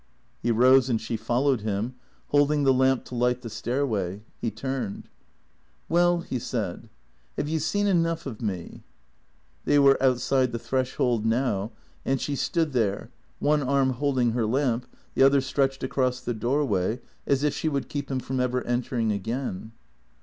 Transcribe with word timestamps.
He 0.41 0.49
rose 0.49 0.89
and 0.89 0.99
she 0.99 1.15
followed 1.15 1.61
him, 1.61 1.93
holding 2.29 2.63
the 2.63 2.73
lamp 2.73 3.05
to 3.05 3.13
light 3.13 3.41
the 3.43 3.51
stairway. 3.51 4.23
He 4.39 4.49
turned." 4.49 5.09
Well," 5.89 6.21
he 6.21 6.39
said," 6.39 6.89
have 7.37 7.47
you 7.47 7.59
seen 7.59 7.85
enough 7.85 8.25
of 8.25 8.41
me?" 8.41 8.81
They 9.65 9.77
were 9.77 10.01
outside 10.01 10.53
the 10.53 10.57
threshold 10.57 11.23
now, 11.23 11.71
and 12.03 12.19
she 12.19 12.35
stood 12.35 12.73
there, 12.73 13.11
one 13.37 13.61
arm 13.61 13.91
holding 13.91 14.31
her 14.31 14.47
lamp, 14.47 14.87
the 15.13 15.21
other 15.21 15.39
stretched 15.39 15.83
across 15.83 16.19
the 16.19 16.33
doorway, 16.33 16.99
as 17.27 17.43
if 17.43 17.53
she 17.53 17.69
would 17.69 17.87
keep 17.87 18.09
him 18.09 18.19
from 18.19 18.39
ever 18.39 18.63
entering 18.63 19.11
again. 19.11 19.71